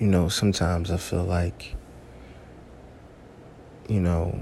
you 0.00 0.06
know, 0.06 0.30
sometimes 0.30 0.90
I 0.90 0.96
feel 0.96 1.24
like, 1.24 1.74
you 3.86 4.00
know, 4.00 4.40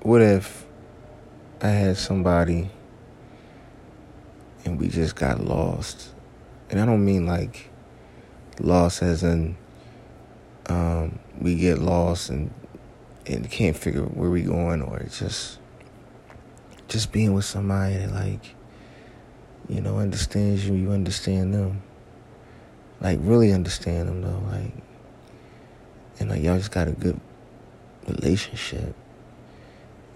what 0.00 0.22
if 0.22 0.64
I 1.60 1.68
had 1.68 1.98
somebody 1.98 2.70
and 4.64 4.80
we 4.80 4.88
just 4.88 5.14
got 5.14 5.44
lost? 5.44 6.14
And 6.70 6.80
I 6.80 6.86
don't 6.86 7.04
mean 7.04 7.26
like 7.26 7.68
lost 8.60 9.02
as 9.02 9.22
in 9.22 9.56
um, 10.70 11.18
we 11.38 11.56
get 11.56 11.78
lost 11.78 12.30
and 12.30 12.50
and 13.26 13.50
can't 13.50 13.76
figure 13.76 14.02
where 14.02 14.30
we 14.30 14.42
going 14.42 14.80
or 14.80 15.00
just 15.10 15.58
just 16.88 17.12
being 17.12 17.34
with 17.34 17.44
somebody 17.44 17.96
that 17.96 18.12
like 18.12 18.54
you 19.68 19.80
know 19.80 19.98
understands 19.98 20.66
you 20.66 20.74
you 20.74 20.90
understand 20.92 21.54
them 21.54 21.82
like 23.00 23.18
really 23.22 23.52
understand 23.52 24.08
them 24.08 24.22
though 24.22 24.42
like 24.50 24.72
and 26.18 26.30
like 26.30 26.42
y'all 26.42 26.56
just 26.56 26.70
got 26.70 26.88
a 26.88 26.92
good 26.92 27.20
relationship. 28.08 28.94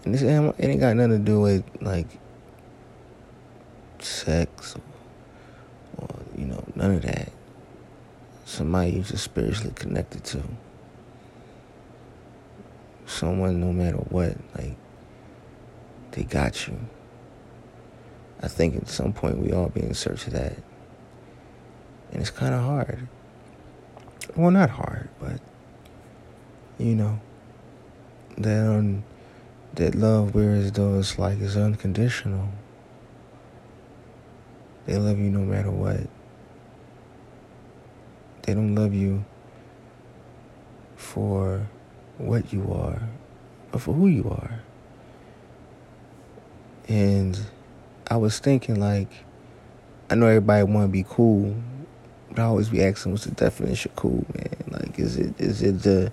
And 0.04 0.14
this 0.14 0.22
it 0.22 0.54
ain't 0.58 0.80
got 0.80 0.96
nothing 0.96 1.10
to 1.12 1.18
do 1.18 1.40
with 1.40 1.64
like 1.80 2.06
sex 3.98 4.76
or, 4.76 6.04
or 6.04 6.08
you 6.36 6.46
know 6.46 6.62
none 6.74 6.92
of 6.92 7.02
that. 7.02 7.32
Somebody 8.44 8.92
you're 8.92 9.04
just 9.04 9.24
spiritually 9.24 9.72
connected 9.74 10.24
to. 10.24 10.42
Someone 13.06 13.60
no 13.60 13.72
matter 13.72 13.96
what 13.96 14.36
like 14.56 14.76
they 16.12 16.22
got 16.22 16.68
you. 16.68 16.78
I 18.40 18.46
think 18.46 18.76
at 18.76 18.88
some 18.88 19.12
point 19.12 19.38
we 19.38 19.52
all 19.52 19.68
be 19.68 19.82
in 19.82 19.94
search 19.94 20.28
of 20.28 20.34
that 20.34 20.54
and 22.12 22.20
it's 22.20 22.30
kind 22.30 22.54
of 22.54 22.62
hard. 22.62 23.08
Well 24.36 24.50
not 24.50 24.70
hard 24.70 25.08
but 25.18 25.40
you 26.78 26.94
know 26.94 27.18
that 28.36 28.66
um, 28.66 29.02
that 29.74 29.94
love 29.94 30.34
whereas 30.34 30.72
though 30.72 30.98
it's 30.98 31.18
like 31.18 31.40
it's 31.40 31.56
unconditional. 31.56 32.48
They 34.86 34.96
love 34.96 35.18
you 35.18 35.30
no 35.30 35.40
matter 35.40 35.70
what. 35.70 36.00
They 38.42 38.54
don't 38.54 38.74
love 38.74 38.94
you 38.94 39.24
for 40.96 41.66
what 42.16 42.52
you 42.52 42.72
are, 42.72 43.02
but 43.70 43.82
for 43.82 43.92
who 43.92 44.06
you 44.06 44.30
are. 44.30 44.62
And 46.88 47.38
I 48.10 48.16
was 48.16 48.38
thinking, 48.38 48.80
like, 48.80 49.10
I 50.08 50.14
know 50.14 50.26
everybody 50.26 50.62
want 50.62 50.86
to 50.86 50.88
be 50.88 51.04
cool, 51.06 51.54
I 52.36 52.42
always 52.42 52.68
be 52.68 52.82
asking, 52.82 53.12
what's 53.12 53.24
the 53.24 53.32
definition 53.32 53.90
of 53.90 53.96
cool, 53.96 54.26
man? 54.34 54.64
Like, 54.70 54.98
is 54.98 55.16
it 55.16 55.40
is 55.40 55.62
it 55.62 55.82
the, 55.82 56.12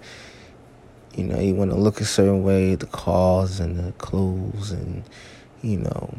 you 1.16 1.24
know, 1.24 1.40
you 1.40 1.54
want 1.54 1.72
to 1.72 1.78
look 1.78 2.02
a 2.02 2.06
certain 2.06 2.44
way, 2.44 2.76
the 2.76 2.86
cars 2.88 3.60
and 3.60 3.78
the 3.78 3.92
clothes, 3.94 4.72
and 4.72 5.04
you 5.62 5.78
know. 5.78 6.18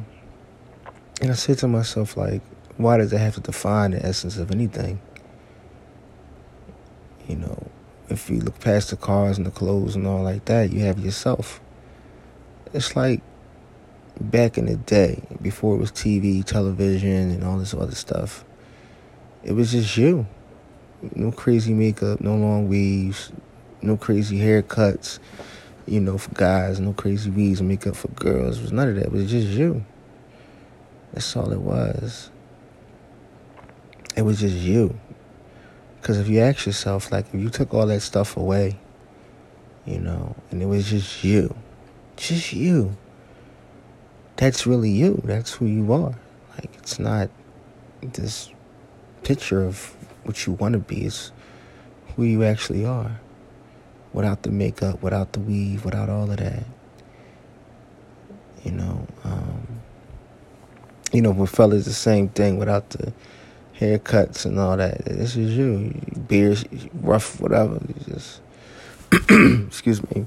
And 1.21 1.31
I 1.31 1.35
said 1.35 1.59
to 1.59 1.69
myself, 1.69 2.17
like, 2.17 2.43
why 2.77 2.99
does 2.99 3.13
it 3.13 3.19
have 3.19 3.35
to 3.37 3.41
define 3.41 3.93
the 3.93 4.05
essence 4.05 4.37
of 4.37 4.51
anything? 4.51 5.01
You 7.27 7.37
know, 7.37 7.67
if 8.09 8.31
you 8.31 8.41
look 8.41 8.61
past 8.61 8.91
the 8.91 8.97
cars 8.97 9.39
and 9.39 9.47
the 9.47 9.51
clothes 9.51 9.97
and 9.97 10.07
all 10.07 10.23
like 10.23 10.45
that, 10.45 10.71
you 10.71 10.81
have 10.81 10.99
yourself. 10.99 11.61
It's 12.73 12.95
like 12.95 13.23
back 14.21 14.59
in 14.59 14.67
the 14.67 14.77
day, 14.77 15.23
before 15.43 15.75
it 15.75 15.79
was 15.79 15.91
TV, 15.91 16.45
television, 16.45 17.31
and 17.31 17.45
all 17.45 17.59
this 17.59 17.75
other 17.75 17.95
stuff. 17.95 18.45
It 19.47 19.53
was 19.53 19.71
just 19.71 19.97
you. 19.97 20.27
No 21.15 21.31
crazy 21.31 21.73
makeup, 21.73 22.21
no 22.21 22.35
long 22.35 22.67
weaves, 22.67 23.31
no 23.81 23.97
crazy 23.97 24.41
haircuts, 24.41 25.21
you 25.87 26.01
know, 26.01 26.19
for 26.19 26.33
guys, 26.33 26.81
no 26.81 26.93
crazy 26.93 27.31
weaves 27.31 27.63
makeup 27.63 27.95
for 27.95 28.09
girls. 28.09 28.59
It 28.59 28.63
was 28.63 28.73
none 28.73 28.89
of 28.89 28.97
that. 28.97 29.05
It 29.05 29.13
was 29.13 29.31
just 29.31 29.47
you. 29.47 29.85
That's 31.13 31.37
all 31.37 31.53
it 31.53 31.61
was. 31.61 32.33
It 34.17 34.23
was 34.23 34.41
just 34.41 34.57
you. 34.57 34.99
Because 36.01 36.19
if 36.19 36.27
you 36.27 36.41
ask 36.41 36.67
yourself, 36.67 37.13
like, 37.13 37.33
if 37.33 37.41
you 37.41 37.49
took 37.49 37.73
all 37.73 37.87
that 37.87 38.01
stuff 38.01 38.37
away, 38.37 38.77
you 39.85 40.01
know, 40.01 40.35
and 40.51 40.61
it 40.61 40.67
was 40.67 40.91
just 40.91 41.23
you, 41.23 41.55
just 42.17 42.53
you, 42.53 42.97
that's 44.35 44.67
really 44.67 44.91
you. 44.91 45.21
That's 45.23 45.53
who 45.53 45.67
you 45.67 45.93
are. 45.93 46.19
Like, 46.57 46.75
it's 46.79 46.99
not 46.99 47.31
this 48.03 48.51
picture 49.27 49.65
of 49.65 49.97
what 50.23 50.47
you 50.47 50.53
want 50.53 50.75
to 50.75 50.79
be, 50.79 51.05
is 51.05 51.33
who 52.15 52.23
you 52.23 52.45
actually 52.45 52.85
are. 52.85 53.19
Without 54.13 54.45
the 54.45 54.53
makeup, 54.53 55.03
without 55.03 55.33
the 55.33 55.41
weave, 55.41 55.85
without 55.85 56.09
all 56.09 56.31
of 56.31 56.37
that. 56.37 56.63
You 58.63 58.71
know, 58.71 59.07
um, 59.25 59.67
you 61.13 61.21
know, 61.21 61.33
with 61.33 61.51
fellas, 61.51 61.87
the 61.87 61.93
same 61.93 62.29
thing 62.29 62.57
without 62.57 62.89
the 62.91 63.13
haircuts 63.79 64.47
and 64.47 64.61
all 64.61 64.77
that. 64.77 65.05
This 65.05 65.37
is 65.37 65.57
you. 65.57 66.01
Beard, 66.29 66.65
rough, 66.95 67.41
whatever. 67.41 67.81
You 67.89 68.15
just, 68.15 68.41
excuse 69.67 70.09
me. 70.15 70.27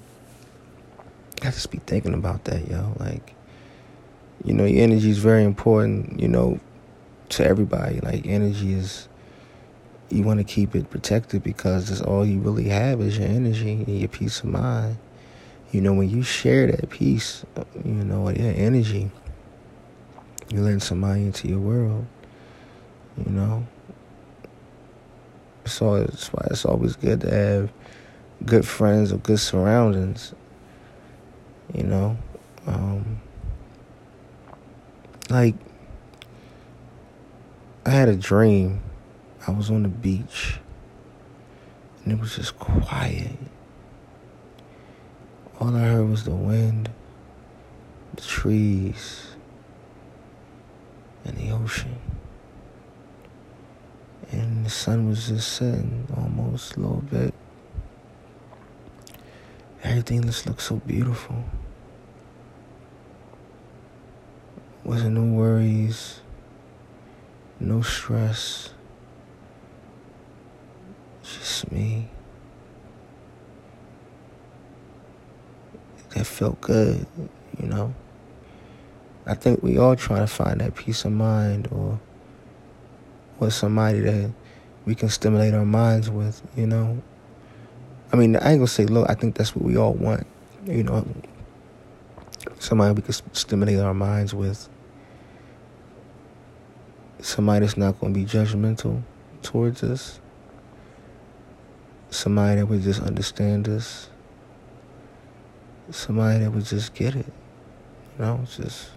I 1.41 1.45
just 1.45 1.71
be 1.71 1.79
thinking 1.85 2.13
about 2.13 2.43
that, 2.45 2.69
yo. 2.69 2.93
Like, 2.99 3.33
you 4.43 4.53
know, 4.53 4.65
your 4.65 4.83
energy 4.83 5.09
is 5.09 5.19
very 5.19 5.45
important, 5.45 6.19
you 6.19 6.27
know, 6.27 6.59
to 7.29 7.45
everybody. 7.45 7.99
Like, 7.99 8.25
energy 8.25 8.73
is, 8.73 9.07
you 10.09 10.23
want 10.23 10.39
to 10.39 10.43
keep 10.43 10.75
it 10.75 10.89
protected 10.89 11.43
because 11.43 11.89
that's 11.89 12.01
all 12.01 12.25
you 12.25 12.39
really 12.39 12.69
have 12.69 13.01
is 13.01 13.17
your 13.17 13.27
energy 13.27 13.71
and 13.71 13.99
your 13.99 14.09
peace 14.09 14.39
of 14.39 14.45
mind. 14.45 14.97
You 15.71 15.81
know, 15.81 15.93
when 15.93 16.09
you 16.09 16.23
share 16.23 16.67
that 16.67 16.89
peace, 16.89 17.45
you 17.85 17.91
know, 17.91 18.29
your 18.29 18.53
energy, 18.55 19.11
you 20.51 20.61
let 20.61 20.81
somebody 20.81 21.21
into 21.23 21.47
your 21.47 21.59
world 21.59 22.07
you 23.25 23.31
know. 23.31 23.67
So 25.65 25.95
it's 25.95 26.27
why 26.33 26.47
it's 26.49 26.65
always 26.65 26.95
good 26.95 27.21
to 27.21 27.33
have 27.33 27.71
good 28.45 28.67
friends 28.67 29.11
or 29.11 29.17
good 29.17 29.39
surroundings. 29.39 30.33
You 31.73 31.83
know, 31.83 32.17
um, 32.65 33.21
like 35.29 35.55
I 37.85 37.91
had 37.91 38.09
a 38.09 38.15
dream. 38.15 38.81
I 39.47 39.51
was 39.51 39.69
on 39.69 39.83
the 39.83 39.89
beach, 39.89 40.59
and 42.03 42.13
it 42.13 42.19
was 42.19 42.35
just 42.35 42.57
quiet. 42.59 43.37
All 45.59 45.75
I 45.75 45.81
heard 45.81 46.09
was 46.09 46.23
the 46.23 46.31
wind, 46.31 46.89
the 48.15 48.21
trees, 48.21 49.35
and 51.25 51.37
the 51.37 51.51
ocean 51.51 51.97
and 54.31 54.65
the 54.65 54.69
sun 54.69 55.07
was 55.07 55.27
just 55.27 55.53
setting 55.53 56.07
almost 56.15 56.75
a 56.75 56.79
little 56.79 57.03
bit. 57.09 57.33
Everything 59.83 60.23
just 60.23 60.45
looked 60.45 60.61
so 60.61 60.75
beautiful. 60.75 61.43
Wasn't 64.83 65.15
no 65.15 65.35
worries, 65.35 66.21
no 67.59 67.81
stress, 67.81 68.73
just 71.23 71.71
me. 71.71 72.09
That 76.15 76.25
felt 76.25 76.59
good, 76.61 77.05
you 77.59 77.67
know. 77.67 77.93
I 79.25 79.35
think 79.35 79.61
we 79.61 79.77
all 79.77 79.95
try 79.95 80.19
to 80.19 80.27
find 80.27 80.59
that 80.61 80.75
peace 80.75 81.05
of 81.05 81.11
mind 81.11 81.67
or 81.71 81.99
with 83.39 83.53
somebody 83.53 83.99
that 83.99 84.31
we 84.85 84.95
can 84.95 85.09
stimulate 85.09 85.53
our 85.53 85.65
minds 85.65 86.09
with, 86.09 86.41
you 86.55 86.65
know. 86.65 87.01
I 88.11 88.15
mean, 88.15 88.35
I 88.37 88.51
ain't 88.51 88.59
gonna 88.59 88.67
say, 88.67 88.85
look, 88.85 89.07
I 89.09 89.13
think 89.13 89.35
that's 89.35 89.55
what 89.55 89.63
we 89.63 89.77
all 89.77 89.93
want, 89.93 90.25
you 90.65 90.83
know. 90.83 91.05
Somebody 92.57 92.93
we 92.93 93.01
can 93.01 93.13
stimulate 93.33 93.79
our 93.79 93.93
minds 93.93 94.33
with. 94.33 94.67
Somebody 97.21 97.65
that's 97.65 97.77
not 97.77 97.99
gonna 97.99 98.13
be 98.13 98.25
judgmental 98.25 99.01
towards 99.41 99.83
us. 99.83 100.19
Somebody 102.09 102.59
that 102.59 102.65
would 102.65 102.81
just 102.81 103.01
understand 103.01 103.67
us. 103.67 104.09
Somebody 105.91 106.39
that 106.39 106.51
would 106.51 106.65
just 106.65 106.93
get 106.93 107.15
it. 107.15 107.25
You 108.17 108.25
know, 108.25 108.45
just 108.55 108.89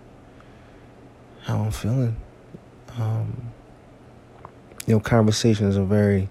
how 1.42 1.60
I'm 1.60 1.70
feeling. 1.70 2.16
Um, 2.98 3.52
you 4.86 4.94
know, 4.94 5.00
conversations 5.00 5.76
are 5.76 5.84
very, 5.84 6.28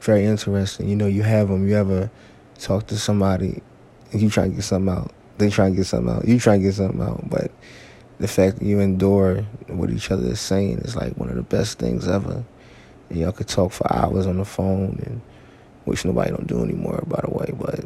very 0.00 0.24
interesting. 0.24 0.88
You 0.88 0.96
know, 0.96 1.06
you 1.06 1.22
have 1.22 1.48
them. 1.48 1.66
You 1.68 1.76
ever 1.76 2.10
talk 2.58 2.86
to 2.88 2.96
somebody 2.96 3.62
and 4.12 4.22
you 4.22 4.30
try 4.30 4.44
to 4.48 4.54
get 4.54 4.62
something 4.62 4.94
out. 4.94 5.12
They 5.38 5.50
try 5.50 5.70
to 5.70 5.76
get 5.76 5.86
something 5.86 6.14
out. 6.14 6.26
You 6.26 6.38
try 6.38 6.56
to 6.56 6.62
get 6.62 6.74
something 6.74 7.02
out. 7.02 7.28
But 7.28 7.50
the 8.18 8.28
fact 8.28 8.58
that 8.58 8.64
you 8.64 8.80
endure 8.80 9.42
what 9.68 9.90
each 9.90 10.10
other 10.10 10.28
is 10.28 10.40
saying 10.40 10.78
is 10.78 10.94
like 10.94 11.16
one 11.16 11.28
of 11.28 11.36
the 11.36 11.42
best 11.42 11.78
things 11.78 12.06
ever. 12.06 12.44
And 13.10 13.18
y'all 13.18 13.32
could 13.32 13.48
talk 13.48 13.72
for 13.72 13.92
hours 13.92 14.26
on 14.26 14.38
the 14.38 14.44
phone, 14.44 15.00
and 15.04 15.20
which 15.84 16.04
nobody 16.04 16.30
don't 16.30 16.46
do 16.46 16.62
anymore, 16.62 17.02
by 17.06 17.20
the 17.22 17.30
way. 17.30 17.52
But 17.56 17.84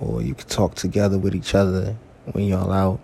or 0.00 0.22
you 0.22 0.34
could 0.34 0.48
talk 0.48 0.74
together 0.74 1.18
with 1.18 1.34
each 1.34 1.54
other 1.54 1.96
when 2.32 2.44
y'all 2.44 2.72
out. 2.72 3.00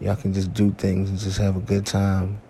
Y'all 0.00 0.16
can 0.16 0.34
just 0.34 0.52
do 0.52 0.72
things 0.72 1.08
and 1.08 1.18
just 1.18 1.38
have 1.38 1.56
a 1.56 1.60
good 1.60 1.86
time, 1.86 2.40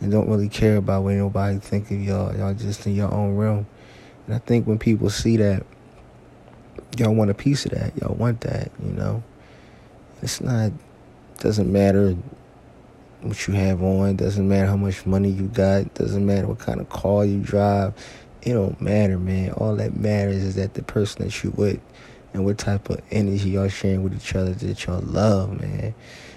and 0.00 0.10
don't 0.10 0.28
really 0.28 0.48
care 0.48 0.76
about 0.76 1.02
what 1.02 1.14
nobody 1.14 1.58
think 1.58 1.90
of 1.90 2.00
y'all. 2.02 2.36
Y'all 2.36 2.54
just 2.54 2.86
in 2.86 2.94
your 2.94 3.12
own 3.12 3.36
realm. 3.36 3.66
And 4.26 4.34
I 4.34 4.38
think 4.38 4.66
when 4.66 4.78
people 4.78 5.10
see 5.10 5.36
that, 5.38 5.64
y'all 6.98 7.14
want 7.14 7.30
a 7.30 7.34
piece 7.34 7.64
of 7.64 7.72
that. 7.72 7.96
Y'all 7.96 8.14
want 8.14 8.42
that, 8.42 8.70
you 8.82 8.92
know. 8.92 9.22
It's 10.22 10.40
not 10.40 10.72
doesn't 11.38 11.72
matter 11.72 12.14
what 13.22 13.46
you 13.46 13.54
have 13.54 13.82
on, 13.82 14.16
doesn't 14.16 14.48
matter 14.48 14.66
how 14.66 14.76
much 14.76 15.04
money 15.06 15.30
you 15.30 15.46
got, 15.48 15.92
doesn't 15.94 16.24
matter 16.24 16.46
what 16.46 16.58
kind 16.58 16.80
of 16.80 16.88
car 16.88 17.24
you 17.24 17.38
drive. 17.38 17.94
It 18.42 18.54
don't 18.54 18.80
matter, 18.80 19.18
man. 19.18 19.52
All 19.52 19.76
that 19.76 19.96
matters 19.96 20.42
is 20.42 20.54
that 20.56 20.74
the 20.74 20.82
person 20.82 21.24
that 21.24 21.44
you 21.44 21.50
with 21.50 21.80
and 22.32 22.44
what 22.44 22.58
type 22.58 22.88
of 22.88 23.00
energy 23.10 23.50
y'all 23.50 23.68
sharing 23.68 24.02
with 24.02 24.14
each 24.14 24.34
other 24.34 24.52
that 24.52 24.86
y'all 24.86 25.02
love, 25.02 25.60
man. 25.60 25.94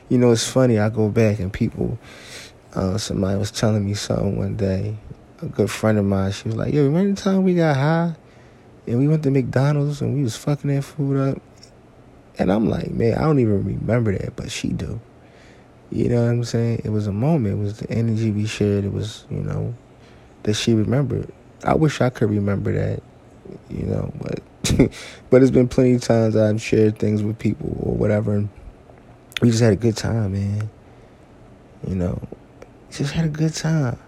You 0.10 0.18
know, 0.18 0.32
it's 0.32 0.48
funny. 0.48 0.80
I 0.80 0.90
go 0.90 1.10
back 1.10 1.40
and 1.40 1.52
people, 1.52 1.98
uh, 2.74 2.98
somebody 2.98 3.38
was 3.38 3.52
telling 3.52 3.86
me 3.86 3.94
something 3.94 4.38
one 4.38 4.58
day. 4.58 4.98
A 5.42 5.46
good 5.46 5.72
friend 5.72 5.98
of 5.98 6.06
mine, 6.06 6.32
she 6.32 6.48
was 6.48 6.56
like, 6.56 6.74
"Yo, 6.74 6.84
remember 6.84 7.14
the 7.14 7.22
time 7.22 7.44
we 7.44 7.54
got 7.54 7.76
high 7.76 8.16
and 8.88 9.00
we 9.00 9.08
went 9.08 9.24
to 9.24 9.32
McDonald's 9.32 10.02
and 10.02 10.16
we 10.16 10.24
was 10.24 10.36
fucking 10.36 10.74
that 10.74 10.84
food 10.84 11.18
up?" 11.18 11.42
And 12.38 12.52
I'm 12.52 12.68
like, 12.70 12.92
man, 12.92 13.18
I 13.18 13.22
don't 13.22 13.40
even 13.40 13.64
remember 13.64 14.18
that, 14.18 14.36
but 14.36 14.52
she 14.52 14.70
do. 14.70 15.00
You 15.94 16.10
know 16.10 16.24
what 16.24 16.32
I'm 16.32 16.44
saying? 16.44 16.82
It 16.84 16.90
was 16.90 17.06
a 17.06 17.12
moment. 17.12 17.60
It 17.60 17.64
was 17.64 17.78
the 17.78 17.92
energy 17.92 18.32
we 18.32 18.48
shared. 18.48 18.84
It 18.84 18.92
was, 18.92 19.28
you 19.30 19.42
know, 19.42 19.76
that 20.42 20.56
she 20.56 20.74
remembered. 20.74 21.32
I 21.64 21.76
wish 21.76 22.02
I 22.02 22.10
could 22.10 22.32
remember 22.32 22.74
that, 22.74 23.04
you 23.70 23.86
know, 23.86 24.12
but 24.20 24.42
but 25.30 25.44
it's 25.44 25.52
been 25.52 25.68
plenty 25.68 25.94
of 25.94 26.02
times 26.02 26.36
I've 26.36 26.60
shared 26.60 26.98
things 26.98 27.22
with 27.22 27.38
people 27.38 27.78
or 27.80 27.94
whatever. 27.94 28.34
And 28.34 28.50
we 29.40 29.52
just 29.52 29.62
had 29.62 29.74
a 29.74 29.76
good 29.76 29.96
time, 29.96 30.32
man. 30.32 30.68
You 31.88 31.96
know, 31.96 32.20
just 32.90 33.14
had 33.14 33.26
a 33.26 33.30
good 33.30 33.54
time. 33.54 34.00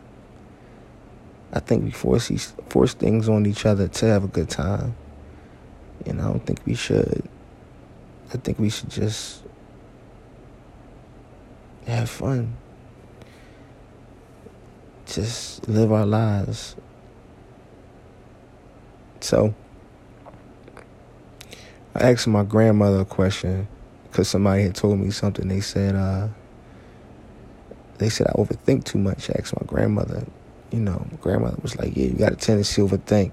I 1.54 1.60
think 1.60 1.84
we 1.84 1.92
force 1.92 2.32
force 2.68 2.96
things 2.96 3.30
on 3.30 3.46
each 3.46 3.64
other 3.64 3.88
to 3.88 4.06
have 4.08 4.24
a 4.24 4.28
good 4.28 4.50
time. 4.50 4.96
And 6.08 6.20
I 6.20 6.24
don't 6.24 6.44
think 6.44 6.66
we 6.66 6.74
should. 6.74 7.30
I 8.34 8.38
think 8.38 8.58
we 8.58 8.72
should 8.72 8.90
just 8.90 9.45
have 11.92 12.10
fun. 12.10 12.56
Just 15.06 15.68
live 15.68 15.92
our 15.92 16.06
lives. 16.06 16.76
So, 19.22 19.54
I 21.96 22.12
asked 22.12 22.28
my 22.28 22.44
grandmother 22.44 23.02
a 23.02 23.06
question 23.06 23.68
because 24.04 24.28
somebody 24.28 24.64
had 24.64 24.76
told 24.76 25.00
me 25.00 25.12
something. 25.12 25.48
They 25.48 25.62
said, 25.62 25.96
uh, 25.96 26.28
they 27.98 28.10
said 28.10 28.28
I 28.28 28.34
overthink 28.34 28.84
too 28.84 29.00
much. 29.00 29.30
I 29.30 29.36
asked 29.40 29.56
my 29.56 29.66
grandmother. 29.66 30.26
You 30.72 30.80
know, 30.80 31.06
my 31.12 31.18
grandmother 31.18 31.58
was 31.62 31.78
like, 31.78 31.96
"Yeah, 31.96 32.08
you 32.08 32.14
got 32.14 32.34
a 32.34 32.36
tendency 32.36 32.82
to 32.82 32.88
overthink." 32.88 33.32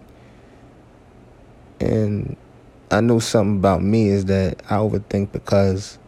And 1.81 2.37
I 2.91 3.01
know 3.01 3.19
something 3.19 3.57
about 3.57 3.83
me 3.83 4.09
is 4.09 4.27
that 4.27 4.63
I 4.71 4.77
overthink 4.77 5.33
because 5.33 5.99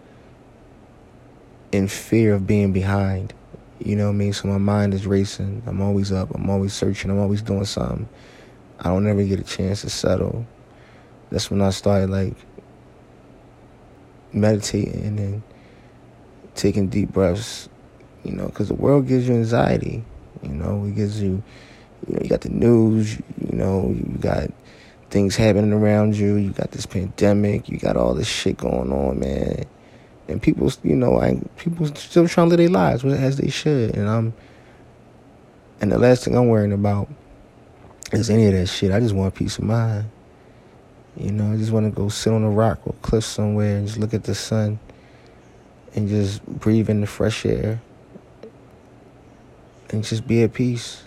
in 1.75 1.88
fear 1.88 2.35
of 2.35 2.47
being 2.47 2.73
behind. 2.73 3.35
You 3.81 3.97
know 3.97 4.06
what 4.06 4.15
I 4.15 4.17
mean? 4.17 4.32
So 4.32 4.47
my 4.49 4.59
mind 4.59 4.94
is 4.94 5.06
racing. 5.06 5.62
I'm 5.67 5.81
always 5.81 6.12
up. 6.12 6.31
I'm 6.35 6.49
always 6.49 6.73
searching. 6.73 7.11
I'm 7.11 7.19
always 7.19 7.43
doing 7.43 7.65
something. 7.65 8.09
I 8.79 8.85
don't 8.85 9.06
ever 9.06 9.25
get 9.25 9.41
a 9.41 9.44
chance 9.44 9.81
to 9.82 9.91
settle. 9.91 10.47
That's 11.31 11.50
when 11.50 11.61
I 11.61 11.71
started 11.71 12.11
like 12.11 12.35
meditating 14.32 15.19
and 15.19 15.43
taking 16.55 16.88
deep 16.88 17.11
breaths. 17.12 17.69
You 18.23 18.32
know, 18.32 18.47
because 18.47 18.69
the 18.69 18.75
world 18.75 19.09
gives 19.09 19.29
you 19.29 19.35
anxiety. 19.35 20.05
You 20.43 20.50
know, 20.50 20.85
it 20.85 20.94
gives 20.94 21.20
you. 21.20 21.43
You 22.06 22.15
know, 22.15 22.20
you 22.23 22.29
got 22.29 22.43
the 22.43 22.50
news. 22.50 23.17
You 23.17 23.56
know, 23.59 23.88
you 23.88 24.17
got 24.20 24.50
things 25.11 25.37
happening 25.37 25.73
around 25.73 26.17
you. 26.17 26.37
You 26.37 26.50
got 26.50 26.70
this 26.70 26.87
pandemic. 26.87 27.69
You 27.69 27.79
got 27.79 27.97
all 27.97 28.15
this 28.15 28.29
shit 28.29 28.59
going 28.59 28.93
on, 28.93 29.19
man 29.19 29.65
and 30.29 30.41
people, 30.41 30.71
you 30.82 30.97
know, 30.97 31.41
people 31.56 31.87
still 31.94 32.26
trying 32.29 32.49
to 32.49 32.56
live 32.56 32.59
their 32.59 32.69
lives 32.69 33.05
as 33.05 33.37
they 33.37 33.50
should, 33.50 33.94
and 33.94 34.09
I'm, 34.09 34.35
and 35.81 35.93
the 35.93 35.99
last 35.99 36.25
thing 36.25 36.37
I'm 36.37 36.49
worrying 36.49 36.73
about 36.73 37.09
is 38.12 38.31
any 38.31 38.47
of 38.47 38.53
that 38.53 38.67
shit. 38.67 38.93
I 38.93 39.00
just 39.00 39.15
want 39.15 39.35
peace 39.35 39.59
of 39.59 39.65
mind. 39.65 40.11
You 41.17 41.31
know, 41.31 41.53
I 41.53 41.56
just 41.56 41.71
want 41.71 41.87
to 41.87 41.91
go 41.91 42.09
sit 42.09 42.32
on 42.32 42.43
a 42.43 42.50
rock 42.50 42.81
or 42.85 42.94
cliff 43.03 43.25
somewhere 43.25 43.76
and 43.76 43.87
just 43.87 43.99
look 43.99 44.15
at 44.15 44.25
the 44.25 44.35
sun 44.35 44.79
and 45.94 46.09
just 46.09 46.44
breathe 46.44 46.91
in 46.91 47.00
the 47.00 47.06
fresh 47.06 47.47
air 47.47 47.81
and 49.91 50.03
just 50.03 50.27
be 50.27 50.43
at 50.43 50.53
peace. 50.53 51.05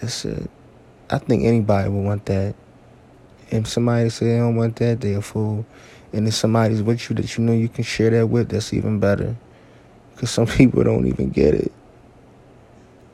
That's 0.00 0.24
it. 0.24 0.48
I 1.10 1.18
think 1.18 1.44
anybody 1.44 1.88
would 1.88 2.04
want 2.04 2.26
that. 2.26 2.54
If 3.50 3.68
somebody 3.68 4.08
say 4.10 4.26
they 4.26 4.38
don't 4.38 4.56
want 4.56 4.76
that, 4.76 5.00
they 5.00 5.14
a 5.14 5.22
fool 5.22 5.64
and 6.12 6.26
if 6.26 6.34
somebody's 6.34 6.82
with 6.82 7.08
you 7.08 7.16
that 7.16 7.36
you 7.36 7.44
know 7.44 7.52
you 7.52 7.68
can 7.68 7.84
share 7.84 8.10
that 8.10 8.26
with, 8.26 8.48
that's 8.48 8.72
even 8.72 8.98
better. 8.98 9.36
Because 10.14 10.30
some 10.30 10.46
people 10.58 10.82
don't 10.82 11.06
even 11.06 11.30
get 11.30 11.54
it. 11.54 11.72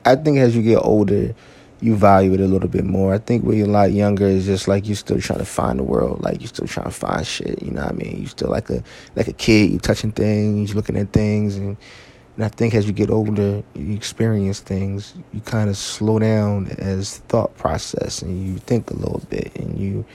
I 0.05 0.15
think 0.15 0.37
as 0.37 0.55
you 0.55 0.63
get 0.63 0.77
older, 0.77 1.35
you 1.79 1.95
value 1.95 2.33
it 2.33 2.39
a 2.39 2.47
little 2.47 2.69
bit 2.69 2.85
more. 2.85 3.13
I 3.13 3.19
think 3.19 3.43
when 3.43 3.57
you're 3.57 3.67
a 3.67 3.71
lot 3.71 3.91
younger, 3.91 4.25
it's 4.25 4.45
just 4.45 4.67
like 4.67 4.87
you're 4.87 4.95
still 4.95 5.19
trying 5.19 5.39
to 5.39 5.45
find 5.45 5.77
the 5.77 5.83
world. 5.83 6.23
Like 6.23 6.39
you're 6.39 6.47
still 6.47 6.65
trying 6.65 6.85
to 6.85 6.91
find 6.91 7.27
shit. 7.27 7.61
You 7.61 7.71
know 7.71 7.83
what 7.83 7.91
I 7.91 7.95
mean? 7.95 8.21
You 8.21 8.27
still 8.27 8.49
like 8.49 8.69
a 8.69 8.81
like 9.15 9.27
a 9.27 9.33
kid. 9.33 9.71
You 9.71 9.79
touching 9.79 10.11
things, 10.11 10.69
you 10.69 10.75
looking 10.75 10.97
at 10.97 11.11
things, 11.11 11.55
and 11.57 11.77
and 12.37 12.45
I 12.45 12.49
think 12.49 12.75
as 12.75 12.85
you 12.85 12.93
get 12.93 13.09
older, 13.09 13.63
you 13.73 13.95
experience 13.95 14.59
things. 14.59 15.15
You 15.33 15.41
kind 15.41 15.71
of 15.71 15.75
slow 15.75 16.19
down 16.19 16.67
as 16.77 17.17
thought 17.29 17.57
process, 17.57 18.21
and 18.21 18.47
you 18.47 18.59
think 18.59 18.91
a 18.91 18.93
little 18.93 19.23
bit, 19.27 19.55
and 19.55 19.77
you 19.79 20.05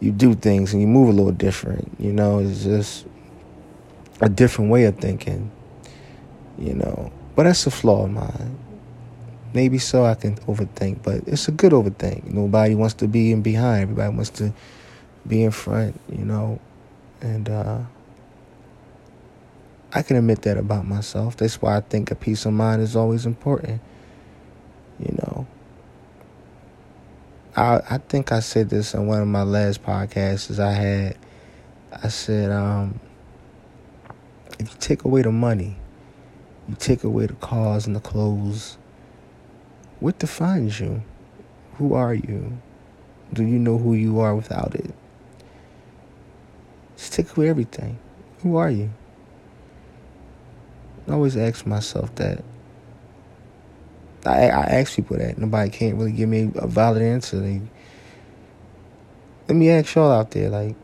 you 0.00 0.12
do 0.12 0.34
things 0.34 0.74
and 0.74 0.82
you 0.82 0.86
move 0.86 1.08
a 1.08 1.12
little 1.12 1.32
different. 1.32 1.90
You 1.98 2.12
know, 2.12 2.40
it's 2.40 2.64
just 2.64 3.06
a 4.20 4.28
different 4.28 4.70
way 4.70 4.84
of 4.84 4.98
thinking. 4.98 5.50
You 6.58 6.74
know, 6.74 7.10
but 7.34 7.44
that's 7.44 7.66
a 7.66 7.70
flaw 7.70 8.04
of 8.04 8.10
mine. 8.10 8.58
Maybe 9.54 9.78
so 9.78 10.04
I 10.04 10.16
can 10.16 10.36
overthink, 10.40 11.02
but 11.02 11.26
it's 11.26 11.48
a 11.48 11.52
good 11.52 11.72
overthink. 11.72 12.24
Nobody 12.24 12.74
wants 12.74 12.94
to 12.96 13.08
be 13.08 13.32
in 13.32 13.40
behind. 13.40 13.84
Everybody 13.84 14.14
wants 14.14 14.30
to 14.30 14.52
be 15.26 15.42
in 15.42 15.52
front. 15.52 15.98
You 16.12 16.26
know, 16.26 16.60
and 17.22 17.48
uh, 17.48 17.78
I 19.94 20.02
can 20.02 20.16
admit 20.16 20.42
that 20.42 20.58
about 20.58 20.86
myself. 20.86 21.36
That's 21.36 21.62
why 21.62 21.76
I 21.76 21.80
think 21.80 22.10
a 22.10 22.16
peace 22.16 22.44
of 22.46 22.52
mind 22.52 22.82
is 22.82 22.96
always 22.96 23.26
important. 23.26 23.80
You 24.98 25.16
know, 25.22 25.46
I 27.56 27.80
I 27.88 27.98
think 27.98 28.32
I 28.32 28.40
said 28.40 28.70
this 28.70 28.94
on 28.94 29.06
one 29.06 29.22
of 29.22 29.28
my 29.28 29.42
last 29.44 29.84
podcasts 29.84 30.58
I 30.58 30.72
had. 30.72 31.18
I 32.02 32.08
said, 32.08 32.50
um, 32.50 32.98
if 34.58 34.72
you 34.72 34.76
take 34.80 35.04
away 35.04 35.22
the 35.22 35.30
money, 35.30 35.76
you 36.68 36.74
take 36.74 37.04
away 37.04 37.26
the 37.26 37.34
cars 37.34 37.86
and 37.86 37.94
the 37.94 38.00
clothes, 38.00 38.78
what 40.00 40.18
defines 40.18 40.80
you? 40.80 41.02
Who 41.76 41.94
are 41.94 42.14
you? 42.14 42.58
Do 43.32 43.44
you 43.44 43.60
know 43.60 43.78
who 43.78 43.94
you 43.94 44.18
are 44.18 44.34
without 44.34 44.74
it? 44.74 44.92
Just 46.96 47.12
take 47.12 47.36
away 47.36 47.48
everything. 47.48 47.98
Who 48.42 48.56
are 48.56 48.70
you? 48.70 48.90
I 51.08 51.12
always 51.12 51.36
ask 51.36 51.66
myself 51.66 52.14
that. 52.16 52.42
I, 54.26 54.48
I 54.48 54.62
ask 54.62 54.96
people 54.96 55.18
that. 55.18 55.36
Nobody 55.36 55.70
can't 55.70 55.96
really 55.96 56.12
give 56.12 56.28
me 56.28 56.50
a 56.54 56.66
valid 56.66 57.02
answer. 57.02 57.40
They, 57.40 57.60
let 59.48 59.56
me 59.56 59.68
ask 59.70 59.94
y'all 59.94 60.10
out 60.10 60.30
there, 60.30 60.48
like, 60.48 60.76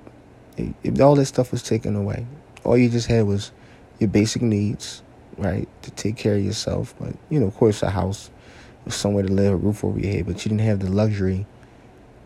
if 0.58 1.00
all 1.00 1.14
this 1.14 1.28
stuff 1.28 1.52
was 1.52 1.62
taken 1.62 1.96
away, 1.96 2.26
all 2.64 2.76
you 2.76 2.90
just 2.90 3.06
had 3.06 3.26
was 3.26 3.50
your 3.98 4.08
basic 4.08 4.42
needs, 4.42 5.02
right, 5.38 5.66
to 5.82 5.90
take 5.92 6.16
care 6.16 6.34
of 6.34 6.44
yourself. 6.44 6.94
But, 7.00 7.14
you 7.30 7.40
know, 7.40 7.46
of 7.46 7.56
course, 7.56 7.82
a 7.82 7.88
house, 7.88 8.30
somewhere 8.88 9.22
to 9.22 9.32
live, 9.32 9.54
a 9.54 9.56
roof 9.56 9.84
over 9.84 9.98
your 9.98 10.12
head, 10.12 10.26
but 10.26 10.44
you 10.44 10.50
didn't 10.50 10.66
have 10.66 10.80
the 10.80 10.90
luxury, 10.90 11.46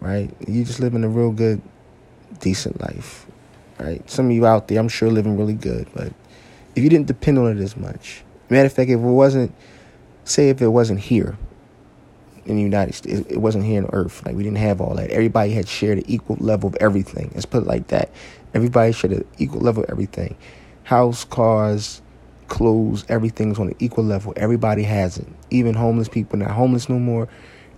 right? 0.00 0.34
You 0.48 0.64
just 0.64 0.80
living 0.80 1.04
a 1.04 1.08
real 1.08 1.30
good, 1.30 1.62
decent 2.40 2.80
life, 2.80 3.26
right? 3.78 4.08
Some 4.10 4.26
of 4.26 4.32
you 4.32 4.46
out 4.46 4.66
there, 4.66 4.80
I'm 4.80 4.88
sure, 4.88 5.10
living 5.10 5.36
really 5.36 5.54
good, 5.54 5.86
but 5.94 6.12
if 6.74 6.82
you 6.82 6.90
didn't 6.90 7.06
depend 7.06 7.38
on 7.38 7.56
it 7.56 7.60
as 7.60 7.76
much, 7.76 8.24
matter 8.50 8.66
of 8.66 8.72
fact, 8.72 8.90
if 8.90 8.98
it 8.98 9.02
wasn't 9.02 9.54
say 10.24 10.48
if 10.48 10.60
it 10.62 10.68
wasn't 10.68 11.00
here 11.00 11.36
in 12.46 12.56
the 12.56 12.62
United 12.62 12.94
States, 12.94 13.20
it 13.28 13.38
wasn't 13.38 13.64
here 13.64 13.82
on 13.82 13.90
Earth. 13.92 14.24
Like 14.24 14.34
we 14.34 14.42
didn't 14.42 14.58
have 14.58 14.80
all 14.80 14.94
that. 14.96 15.10
Everybody 15.10 15.52
had 15.52 15.68
shared 15.68 15.98
an 15.98 16.04
equal 16.06 16.36
level 16.40 16.68
of 16.68 16.76
everything. 16.76 17.30
Let's 17.34 17.46
put 17.46 17.62
it 17.62 17.66
like 17.66 17.88
that. 17.88 18.10
Everybody 18.52 18.92
shared 18.92 19.12
an 19.12 19.24
equal 19.38 19.60
level 19.60 19.84
of 19.84 19.90
everything: 19.90 20.36
house, 20.84 21.24
cars, 21.24 22.02
clothes, 22.48 23.04
everything's 23.08 23.58
on 23.58 23.68
an 23.68 23.76
equal 23.78 24.04
level. 24.04 24.32
Everybody 24.36 24.82
has 24.82 25.18
it. 25.18 25.26
Even 25.50 25.74
homeless 25.74 26.08
people 26.08 26.38
not 26.38 26.50
homeless 26.50 26.88
no 26.88 26.98
more. 26.98 27.28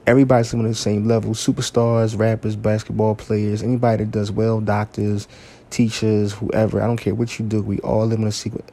Everybody's 0.07 0.55
on 0.55 0.63
the 0.63 0.75
same 0.75 1.09
level. 1.09 1.35
Superstars, 1.35 2.17
rappers, 2.17 2.55
basketball 2.55 3.17
players, 3.17 3.63
anybody 3.63 4.05
that 4.05 4.13
does 4.13 4.31
well, 4.31 4.61
doctors, 4.61 5.27
teachers, 5.71 6.33
whoever. 6.33 6.81
I 6.81 6.87
don't 6.87 6.97
care 6.97 7.15
what 7.15 7.39
you 7.39 7.45
do. 7.45 7.61
We 7.61 7.81
all 7.81 8.07
live 8.07 8.21
on 8.21 8.27
a 8.27 8.33
secret. 8.33 8.65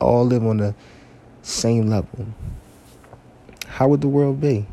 All 0.00 0.26
live 0.26 0.44
on 0.44 0.58
the 0.58 0.74
same 1.42 1.88
level. 1.88 2.26
How 3.66 3.88
would 3.88 4.00
the 4.00 4.08
world 4.08 4.40
be? 4.40 4.66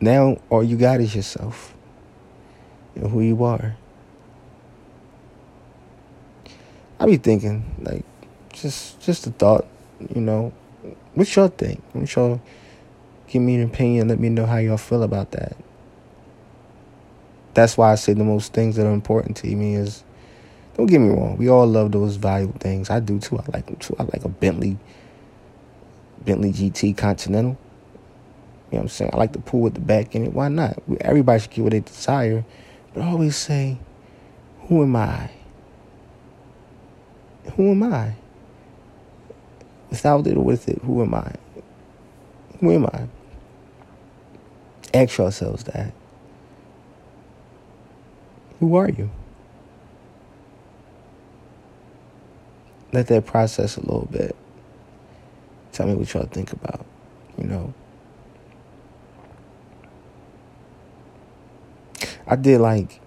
Now 0.00 0.38
all 0.50 0.62
you 0.62 0.76
got 0.76 1.00
is 1.00 1.14
yourself 1.14 1.74
and 2.94 3.10
who 3.10 3.20
you 3.20 3.42
are. 3.44 3.76
I 6.98 7.06
be 7.06 7.16
thinking, 7.16 7.64
like, 7.80 8.04
just 8.52 9.00
just 9.00 9.26
a 9.26 9.30
thought, 9.30 9.66
you 10.14 10.20
know. 10.20 10.52
What 11.14 11.34
y'all 11.34 11.48
think? 11.48 11.82
What 11.92 12.14
y'all 12.14 12.40
give 13.26 13.42
me 13.42 13.56
an 13.56 13.62
opinion, 13.62 14.08
let 14.08 14.20
me 14.20 14.28
know 14.28 14.46
how 14.46 14.58
y'all 14.58 14.76
feel 14.76 15.02
about 15.02 15.30
that. 15.32 15.56
That's 17.54 17.76
why 17.76 17.92
I 17.92 17.96
say 17.96 18.12
the 18.12 18.24
most 18.24 18.52
things 18.52 18.76
that 18.76 18.86
are 18.86 18.92
important 18.92 19.36
to 19.38 19.46
me 19.48 19.74
is 19.74 20.04
don't 20.74 20.86
get 20.86 21.00
me 21.00 21.10
wrong, 21.10 21.36
we 21.36 21.48
all 21.48 21.66
love 21.66 21.92
those 21.92 22.16
valuable 22.16 22.58
things. 22.58 22.90
I 22.90 23.00
do 23.00 23.18
too. 23.18 23.38
I 23.38 23.44
like 23.52 23.66
them 23.66 23.76
too. 23.76 23.94
I 23.98 24.04
like 24.04 24.24
a 24.24 24.28
Bentley 24.28 24.78
Bentley 26.24 26.52
GT 26.52 26.96
Continental. 26.96 27.58
You 28.70 28.78
know 28.78 28.78
what 28.78 28.80
I'm 28.82 28.88
saying? 28.88 29.10
I 29.12 29.16
like 29.18 29.32
the 29.32 29.38
pool 29.38 29.60
with 29.60 29.74
the 29.74 29.80
back 29.80 30.14
in 30.14 30.24
it. 30.24 30.32
Why 30.32 30.48
not? 30.48 30.82
Everybody 31.00 31.40
should 31.40 31.50
get 31.50 31.62
what 31.62 31.72
they 31.72 31.80
desire. 31.80 32.44
But 32.94 33.02
I 33.02 33.08
always 33.08 33.36
say, 33.36 33.78
who 34.60 34.82
am 34.82 34.96
I? 34.96 35.30
Who 37.56 37.72
am 37.72 37.82
I? 37.82 38.14
Without 39.90 40.26
it 40.26 40.36
or 40.36 40.44
with 40.44 40.68
it, 40.68 40.80
who 40.82 41.02
am 41.02 41.14
I? 41.14 41.34
Who 42.60 42.72
am 42.72 42.86
I? 42.86 43.08
Ask 44.94 45.18
yourselves 45.18 45.64
that. 45.64 45.92
Who 48.60 48.76
are 48.76 48.88
you? 48.88 49.10
Let 52.92 53.06
that 53.06 53.24
process 53.26 53.76
a 53.76 53.80
little 53.80 54.08
bit. 54.10 54.36
Tell 55.72 55.86
me 55.86 55.94
what 55.94 56.12
y'all 56.12 56.26
think 56.26 56.52
about, 56.52 56.84
you 57.38 57.44
know. 57.44 57.72
I 62.26 62.36
did 62.36 62.60
like 62.60 63.00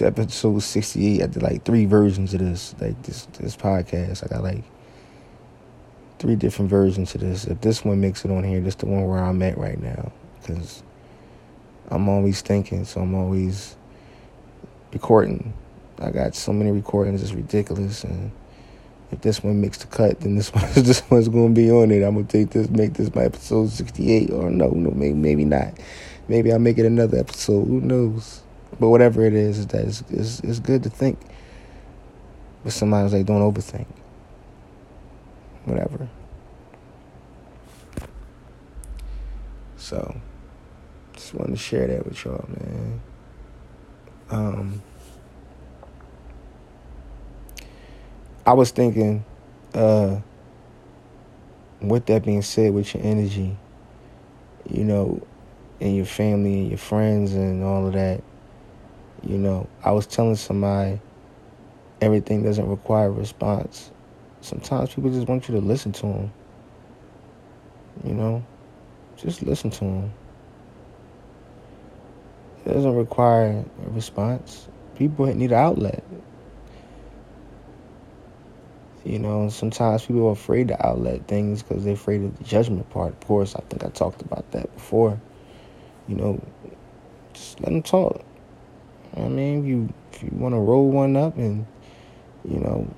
episode 0.00 0.58
sixty 0.60 1.06
eight, 1.06 1.22
I 1.22 1.26
did 1.26 1.42
like 1.42 1.64
three 1.64 1.84
versions 1.84 2.34
of 2.34 2.40
this, 2.40 2.74
like 2.80 3.00
this 3.02 3.26
this 3.38 3.56
podcast. 3.56 4.24
I 4.24 4.28
got 4.28 4.42
like 4.44 4.64
three 6.18 6.36
different 6.36 6.70
versions 6.70 7.14
of 7.14 7.20
this. 7.20 7.46
If 7.46 7.60
this 7.60 7.84
one 7.84 8.00
makes 8.00 8.24
it 8.24 8.30
on 8.30 8.44
here, 8.44 8.60
this 8.60 8.76
the 8.76 8.86
one 8.86 9.06
where 9.06 9.18
I'm 9.18 9.42
at 9.42 9.58
right 9.58 9.80
now, 9.80 10.12
because 10.40 10.82
I'm 11.88 12.08
always 12.08 12.40
thinking, 12.40 12.84
so 12.84 13.00
I'm 13.00 13.14
always 13.14 13.76
recording. 14.92 15.52
I 15.98 16.10
got 16.10 16.34
so 16.34 16.52
many 16.52 16.70
recordings, 16.70 17.22
it's 17.22 17.32
ridiculous, 17.32 18.04
and 18.04 18.32
if 19.14 19.22
this 19.22 19.42
one 19.42 19.60
makes 19.60 19.78
the 19.78 19.86
cut, 19.86 20.20
then 20.20 20.36
this 20.36 20.48
one 20.54 20.64
this 20.74 21.02
one's 21.10 21.28
gonna 21.28 21.54
be 21.54 21.70
on 21.70 21.90
it. 21.90 22.02
I'm 22.02 22.14
gonna 22.14 22.26
take 22.26 22.50
this, 22.50 22.68
make 22.68 22.94
this 22.94 23.14
my 23.14 23.24
episode 23.24 23.70
68, 23.70 24.30
or 24.30 24.50
no, 24.50 24.68
no, 24.70 24.90
maybe 24.90 25.14
maybe 25.14 25.44
not. 25.44 25.74
Maybe 26.28 26.52
I'll 26.52 26.58
make 26.58 26.78
it 26.78 26.86
another 26.86 27.18
episode. 27.18 27.66
Who 27.66 27.80
knows? 27.80 28.42
But 28.80 28.88
whatever 28.88 29.24
it 29.24 29.34
is, 29.34 29.66
that 29.68 29.84
is 29.84 30.02
it's, 30.10 30.40
it's 30.40 30.58
good 30.58 30.82
to 30.82 30.90
think. 30.90 31.18
But 32.62 32.72
sometimes 32.72 33.12
they 33.12 33.22
don't 33.22 33.40
overthink. 33.40 33.86
Whatever. 35.64 36.08
So, 39.76 40.16
just 41.12 41.34
wanted 41.34 41.52
to 41.52 41.56
share 41.58 41.86
that 41.86 42.06
with 42.06 42.24
y'all, 42.24 42.48
man. 42.48 43.00
Um, 44.30 44.82
I 48.46 48.52
was 48.52 48.70
thinking, 48.70 49.24
uh, 49.72 50.18
with 51.80 52.04
that 52.06 52.24
being 52.24 52.42
said, 52.42 52.74
with 52.74 52.94
your 52.94 53.02
energy, 53.02 53.56
you 54.68 54.84
know, 54.84 55.26
and 55.80 55.96
your 55.96 56.04
family 56.04 56.60
and 56.60 56.68
your 56.68 56.78
friends 56.78 57.32
and 57.34 57.64
all 57.64 57.86
of 57.86 57.94
that. 57.94 58.22
You 59.22 59.38
know, 59.38 59.66
I 59.82 59.92
was 59.92 60.06
telling 60.06 60.36
somebody 60.36 61.00
everything 62.02 62.42
doesn't 62.42 62.68
require 62.68 63.06
a 63.06 63.10
response. 63.10 63.90
Sometimes 64.42 64.94
people 64.94 65.10
just 65.10 65.26
want 65.26 65.48
you 65.48 65.54
to 65.54 65.60
listen 65.62 65.92
to 65.92 66.02
them. 66.02 66.32
You 68.04 68.12
know, 68.12 68.44
just 69.16 69.42
listen 69.42 69.70
to 69.70 69.80
them. 69.80 70.12
It 72.66 72.74
doesn't 72.74 72.94
require 72.94 73.64
a 73.86 73.90
response. 73.90 74.68
People 74.96 75.26
need 75.26 75.52
an 75.52 75.58
outlet. 75.58 76.04
You 79.04 79.18
know, 79.18 79.48
sometimes 79.50 80.06
people 80.06 80.28
are 80.28 80.32
afraid 80.32 80.68
to 80.68 80.86
outlet 80.86 81.28
things 81.28 81.62
because 81.62 81.84
they're 81.84 81.94
afraid 81.94 82.22
of 82.22 82.36
the 82.38 82.44
judgment 82.44 82.88
part. 82.90 83.12
Of 83.12 83.20
course, 83.20 83.54
I 83.54 83.60
think 83.68 83.84
I 83.84 83.88
talked 83.88 84.22
about 84.22 84.50
that 84.52 84.72
before 84.74 85.20
you 86.08 86.16
know, 86.16 86.40
just 87.32 87.60
let 87.60 87.70
them 87.70 87.82
talk. 87.82 88.22
I 89.16 89.28
mean, 89.28 89.60
if 89.60 89.66
you 89.66 89.88
if 90.12 90.22
you 90.22 90.30
want 90.32 90.54
to 90.54 90.58
roll 90.58 90.90
one 90.90 91.16
up 91.16 91.36
and 91.36 91.66
you 92.44 92.58
know 92.58 92.88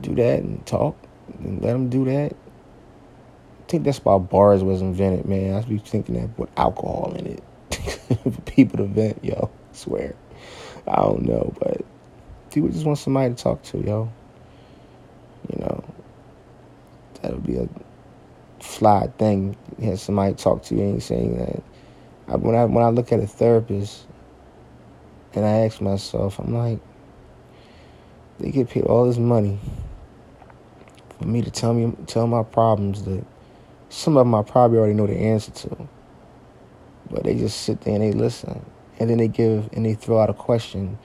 do 0.00 0.14
that 0.16 0.40
and 0.40 0.64
talk, 0.66 0.96
and 1.38 1.62
let 1.62 1.72
them 1.72 1.88
do 1.88 2.04
that. 2.06 2.32
I 2.32 3.70
think 3.70 3.84
that's 3.84 3.98
why 3.98 4.16
bars 4.18 4.64
was 4.64 4.80
invented, 4.80 5.26
man. 5.26 5.54
I 5.54 5.62
be 5.62 5.78
thinking 5.78 6.14
that 6.14 6.38
with 6.38 6.48
alcohol 6.56 7.14
in 7.18 7.26
it 7.26 7.44
for 8.22 8.40
people 8.42 8.78
to 8.78 8.84
vent, 8.84 9.22
yo. 9.22 9.50
I 9.72 9.76
swear, 9.76 10.14
I 10.86 10.96
don't 10.96 11.22
know, 11.22 11.52
but 11.60 11.82
people 12.50 12.70
just 12.70 12.86
want 12.86 12.98
somebody 12.98 13.34
to 13.34 13.42
talk 13.42 13.62
to, 13.64 13.78
yo. 13.78 14.12
You 15.48 15.60
know, 15.60 15.84
that'll 17.22 17.38
be 17.40 17.56
a 17.56 17.68
fly 18.60 19.08
thing. 19.18 19.56
Have 19.82 20.00
somebody 20.00 20.34
talk 20.34 20.62
to 20.64 20.74
you 20.74 20.82
and 20.82 21.02
saying 21.02 21.38
that 21.38 21.62
I, 22.28 22.36
when 22.36 22.54
I 22.54 22.64
when 22.64 22.84
I 22.84 22.90
look 22.90 23.12
at 23.12 23.20
a 23.20 23.26
therapist 23.26 24.06
and 25.34 25.44
I 25.44 25.64
ask 25.64 25.80
myself, 25.80 26.38
I'm 26.38 26.54
like, 26.54 26.80
they 28.38 28.50
get 28.50 28.68
paid 28.68 28.84
all 28.84 29.06
this 29.06 29.18
money 29.18 29.58
for 31.18 31.26
me 31.26 31.42
to 31.42 31.50
tell 31.50 31.74
me 31.74 31.94
tell 32.06 32.26
my 32.26 32.42
problems 32.42 33.02
that 33.04 33.24
some 33.88 34.16
of 34.16 34.26
them 34.26 34.34
I 34.34 34.42
probably 34.42 34.78
already 34.78 34.94
know 34.94 35.06
the 35.06 35.16
answer 35.16 35.50
to. 35.50 35.88
But 37.10 37.24
they 37.24 37.34
just 37.34 37.62
sit 37.62 37.80
there 37.82 37.94
and 37.94 38.02
they 38.02 38.12
listen. 38.12 38.64
And 38.98 39.08
then 39.08 39.18
they 39.18 39.28
give 39.28 39.70
and 39.72 39.86
they 39.86 39.94
throw 39.94 40.20
out 40.20 40.28
a 40.28 40.34
question 40.34 40.98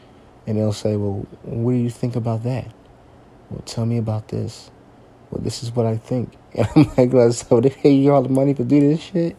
and 0.45 0.57
they'll 0.57 0.73
say, 0.73 0.95
Well, 0.95 1.25
what 1.43 1.71
do 1.71 1.77
you 1.77 1.89
think 1.89 2.15
about 2.15 2.43
that? 2.43 2.67
Well, 3.53 3.61
tell 3.65 3.85
me 3.85 3.99
about 3.99 4.29
this. 4.29 4.71
Well, 5.29 5.41
this 5.43 5.61
is 5.61 5.71
what 5.71 5.85
I 5.85 5.97
think. 5.97 6.33
And 6.55 6.67
I'm 6.75 7.11
like, 7.11 7.33
so 7.33 7.61
they 7.61 7.69
pay 7.69 7.93
you 7.93 8.13
all 8.13 8.21
the 8.21 8.29
money 8.29 8.53
to 8.53 8.63
do 8.63 8.79
this 8.79 8.99
shit? 8.99 9.35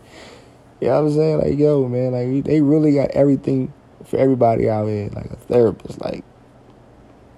You 0.81 0.89
know 0.89 1.03
what 1.03 1.11
I'm 1.11 1.15
saying? 1.15 1.39
Like, 1.39 1.59
yo, 1.59 1.87
man, 1.89 2.13
like 2.13 2.45
they 2.45 2.61
really 2.61 2.95
got 2.95 3.11
everything 3.11 3.73
for 4.05 4.17
everybody 4.17 4.69
out 4.69 4.87
here, 4.87 5.11
like 5.15 5.27
a 5.27 5.37
therapist. 5.37 6.01
Like, 6.01 6.25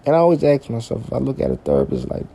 and 0.05 0.15
I 0.15 0.19
always 0.19 0.43
ask 0.43 0.69
myself, 0.71 1.07
if 1.07 1.13
I 1.13 1.19
look 1.19 1.41
at 1.41 1.51
a 1.51 1.57
therapist, 1.57 2.09
like, 2.09 2.27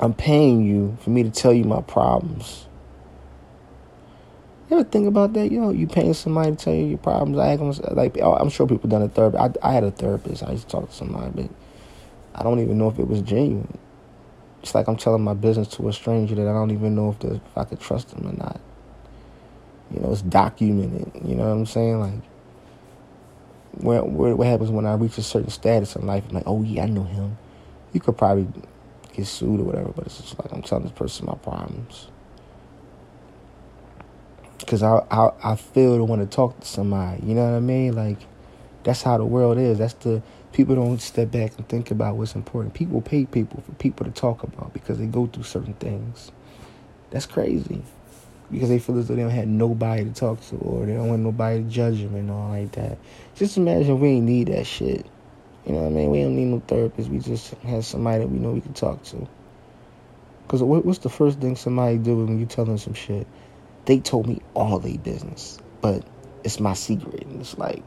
I'm 0.00 0.12
paying 0.12 0.64
you 0.64 0.96
for 1.00 1.10
me 1.10 1.22
to 1.22 1.30
tell 1.30 1.52
you 1.52 1.64
my 1.64 1.82
problems. 1.82 2.66
You 4.68 4.80
ever 4.80 4.88
think 4.88 5.06
about 5.06 5.32
that? 5.34 5.52
Yo, 5.52 5.70
you 5.70 5.86
paying 5.86 6.14
somebody 6.14 6.50
to 6.50 6.56
tell 6.56 6.74
you 6.74 6.86
your 6.86 6.98
problems? 6.98 7.38
I 7.38 7.52
ask 7.52 7.60
them, 7.60 7.96
like, 7.96 8.18
oh, 8.20 8.34
I'm 8.34 8.50
sure 8.50 8.66
people 8.66 8.90
done 8.90 9.02
a 9.02 9.08
therapist. 9.08 9.58
I, 9.62 9.68
I 9.68 9.72
had 9.72 9.84
a 9.84 9.92
therapist. 9.92 10.42
I 10.42 10.52
used 10.52 10.68
to 10.68 10.70
talk 10.70 10.90
to 10.90 10.94
somebody, 10.94 11.30
but 11.30 11.50
I 12.36 12.42
don't 12.42 12.60
even 12.60 12.78
know 12.78 12.88
if 12.88 12.98
it 12.98 13.08
was 13.08 13.22
genuine. 13.22 13.78
It's 14.62 14.74
like 14.74 14.88
I'm 14.88 14.96
telling 14.96 15.22
my 15.22 15.34
business 15.34 15.68
to 15.76 15.88
a 15.88 15.92
stranger 15.92 16.34
that 16.34 16.46
I 16.46 16.52
don't 16.52 16.70
even 16.70 16.94
know 16.94 17.16
if, 17.18 17.24
if 17.30 17.40
I 17.56 17.64
could 17.64 17.80
trust 17.80 18.10
them 18.10 18.26
or 18.26 18.32
not. 18.32 18.60
You 19.90 20.00
know, 20.00 20.12
it's 20.12 20.22
documented. 20.22 21.12
You 21.24 21.36
know 21.36 21.44
what 21.44 21.52
I'm 21.52 21.66
saying? 21.66 22.00
Like, 22.00 22.22
what, 23.72 24.08
what 24.08 24.46
happens 24.46 24.70
when 24.70 24.86
I 24.86 24.94
reach 24.94 25.18
a 25.18 25.22
certain 25.22 25.50
status 25.50 25.96
in 25.96 26.06
life? 26.06 26.24
I'm 26.28 26.34
like, 26.34 26.44
oh 26.46 26.62
yeah, 26.62 26.84
I 26.84 26.86
know 26.86 27.04
him. 27.04 27.38
You 27.92 28.00
could 28.00 28.18
probably 28.18 28.48
get 29.14 29.26
sued 29.26 29.60
or 29.60 29.64
whatever, 29.64 29.92
but 29.94 30.06
it's 30.06 30.20
just 30.20 30.38
like 30.38 30.52
I'm 30.52 30.62
telling 30.62 30.84
this 30.84 30.92
person 30.92 31.26
my 31.26 31.34
problems 31.36 32.08
because 34.58 34.82
I, 34.82 35.04
I 35.10 35.30
I 35.42 35.56
feel 35.56 35.96
to 35.96 36.04
want 36.04 36.28
to 36.28 36.34
talk 36.34 36.60
to 36.60 36.66
somebody. 36.66 37.24
You 37.24 37.34
know 37.34 37.50
what 37.50 37.56
I 37.56 37.60
mean? 37.60 37.94
Like 37.94 38.18
that's 38.82 39.02
how 39.02 39.18
the 39.18 39.24
world 39.24 39.58
is. 39.58 39.78
That's 39.78 39.94
the 39.94 40.22
people 40.56 40.74
don't 40.74 41.02
step 41.02 41.30
back 41.30 41.52
and 41.58 41.68
think 41.68 41.90
about 41.90 42.16
what's 42.16 42.34
important. 42.34 42.72
People 42.72 43.02
pay 43.02 43.26
people 43.26 43.62
for 43.66 43.72
people 43.72 44.06
to 44.06 44.10
talk 44.10 44.42
about 44.42 44.72
because 44.72 44.96
they 44.96 45.04
go 45.04 45.26
through 45.26 45.42
certain 45.42 45.74
things. 45.74 46.32
That's 47.10 47.26
crazy 47.26 47.82
because 48.50 48.70
they 48.70 48.78
feel 48.78 48.98
as 48.98 49.06
though 49.06 49.16
they 49.16 49.22
don't 49.22 49.32
have 49.32 49.48
nobody 49.48 50.04
to 50.04 50.12
talk 50.14 50.40
to 50.46 50.56
or 50.56 50.86
they 50.86 50.94
don't 50.94 51.08
want 51.08 51.20
nobody 51.20 51.62
to 51.62 51.68
judge 51.68 52.00
them 52.00 52.14
and 52.14 52.30
all 52.30 52.48
like 52.48 52.72
that. 52.72 52.96
Just 53.34 53.58
imagine 53.58 54.00
we 54.00 54.08
ain't 54.08 54.24
need 54.24 54.48
that 54.48 54.66
shit. 54.66 55.04
You 55.66 55.74
know 55.74 55.80
what 55.80 55.88
I 55.88 55.90
mean? 55.90 56.10
We 56.10 56.22
don't 56.22 56.36
need 56.36 56.46
no 56.46 56.62
therapist. 56.66 57.10
We 57.10 57.18
just 57.18 57.50
have 57.56 57.84
somebody 57.84 58.20
that 58.20 58.28
we 58.28 58.38
know 58.38 58.52
we 58.52 58.62
can 58.62 58.72
talk 58.72 59.02
to. 59.04 59.28
Because 60.44 60.62
what's 60.62 61.00
the 61.00 61.10
first 61.10 61.38
thing 61.38 61.54
somebody 61.56 61.98
do 61.98 62.16
when 62.16 62.40
you 62.40 62.46
tell 62.46 62.64
them 62.64 62.78
some 62.78 62.94
shit? 62.94 63.26
They 63.84 63.98
told 63.98 64.26
me 64.26 64.40
all 64.54 64.78
their 64.78 64.96
business, 64.96 65.58
but 65.82 66.02
it's 66.44 66.60
my 66.60 66.72
secret. 66.72 67.24
And 67.26 67.42
it's 67.42 67.58
like, 67.58 67.82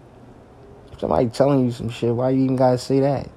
somebody 0.98 1.30
telling 1.30 1.66
you 1.66 1.72
some 1.72 1.90
shit, 1.90 2.14
why 2.14 2.32
you 2.32 2.44
even 2.44 2.56
gotta 2.56 2.78
say 2.78 3.00
that? 3.00 3.30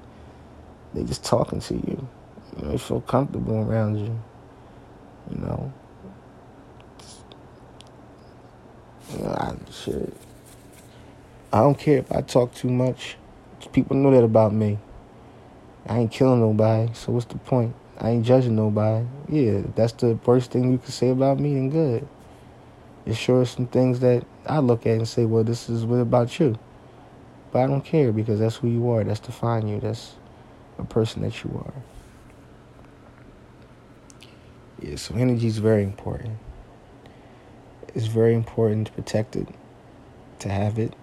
They 0.94 1.04
just 1.04 1.24
talking 1.24 1.60
to 1.60 1.74
you. 1.74 2.08
You 2.56 2.62
know, 2.62 2.70
they 2.70 2.78
feel 2.78 3.00
comfortable 3.00 3.56
around 3.62 3.98
you. 3.98 4.18
You 5.30 5.38
know. 5.38 5.72
I 9.26 9.54
shit. 9.70 10.14
I 11.52 11.58
don't 11.58 11.78
care 11.78 11.98
if 11.98 12.10
I 12.10 12.22
talk 12.22 12.54
too 12.54 12.70
much. 12.70 13.16
People 13.72 13.96
know 13.96 14.10
that 14.10 14.24
about 14.24 14.52
me. 14.52 14.78
I 15.86 15.98
ain't 15.98 16.10
killing 16.10 16.40
nobody, 16.40 16.92
so 16.94 17.12
what's 17.12 17.26
the 17.26 17.38
point? 17.38 17.74
I 17.98 18.10
ain't 18.10 18.24
judging 18.24 18.56
nobody. 18.56 19.06
Yeah, 19.28 19.62
that's 19.74 19.92
the 19.92 20.18
worst 20.24 20.50
thing 20.52 20.72
you 20.72 20.78
can 20.78 20.90
say 20.90 21.10
about 21.10 21.38
me, 21.38 21.54
then 21.54 21.70
good. 21.70 22.08
It's 23.04 23.18
sure 23.18 23.44
some 23.44 23.66
things 23.66 24.00
that 24.00 24.24
I 24.46 24.58
look 24.58 24.86
at 24.86 24.96
and 24.96 25.08
say, 25.08 25.24
well, 25.24 25.44
this 25.44 25.68
is 25.68 25.84
what 25.84 25.96
about 25.96 26.38
you. 26.38 26.58
But 27.52 27.60
I 27.60 27.66
don't 27.66 27.84
care 27.84 28.12
because 28.12 28.40
that's 28.40 28.56
who 28.56 28.68
you 28.68 28.90
are. 28.90 29.04
That's 29.04 29.20
define 29.20 29.68
you. 29.68 29.78
That's 29.78 30.14
a 30.78 30.84
person 30.84 31.22
that 31.22 31.44
you 31.44 31.50
are. 31.64 31.74
Yeah, 34.80 34.96
so 34.96 35.14
energy 35.14 35.46
is 35.46 35.58
very 35.58 35.84
important. 35.84 36.38
It's 37.94 38.06
very 38.06 38.34
important 38.34 38.88
to 38.88 38.92
protect 38.94 39.36
it, 39.36 39.46
to 40.40 40.48
have 40.48 40.78
it. 40.78 40.94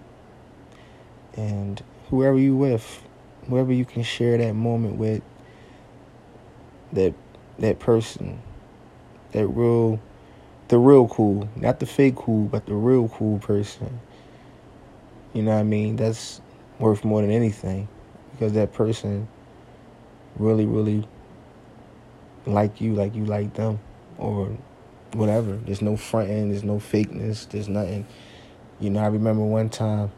And 1.37 1.81
whoever 2.09 2.37
you 2.37 2.55
with, 2.55 3.03
whoever 3.47 3.71
you 3.71 3.85
can 3.85 4.01
share 4.03 4.37
that 4.37 4.53
moment 4.53 4.95
with, 4.95 5.21
that 6.91 7.13
that 7.59 7.79
person, 7.79 8.41
that 9.31 9.45
real, 9.47 9.99
the 10.69 10.79
real 10.79 11.07
cool, 11.07 11.47
not 11.55 11.79
the 11.79 11.85
fake 11.85 12.15
cool, 12.15 12.45
but 12.45 12.65
the 12.65 12.73
real 12.73 13.09
cool 13.09 13.37
person. 13.39 13.99
You 15.33 15.43
know 15.43 15.51
what 15.51 15.59
I 15.59 15.63
mean? 15.63 15.95
That's 15.95 16.41
worth 16.79 17.03
more 17.03 17.21
than 17.21 17.31
anything 17.31 17.87
because 18.31 18.53
that 18.53 18.73
person 18.73 19.27
really, 20.37 20.65
really 20.65 21.07
like 22.45 22.81
you, 22.81 22.93
like 22.93 23.15
you 23.15 23.25
like 23.25 23.53
them, 23.53 23.79
or 24.17 24.57
whatever. 25.13 25.55
There's 25.57 25.81
no 25.81 25.97
fronting, 25.97 26.49
there's 26.49 26.63
no 26.63 26.77
fakeness, 26.77 27.47
there's 27.49 27.67
nothing. 27.67 28.05
You 28.79 28.89
know, 28.89 29.01
I 29.01 29.07
remember 29.07 29.43
one 29.43 29.69
time 29.69 30.11